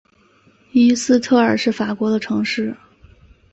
[0.71, 2.75] 伊斯特尔是法国的城市。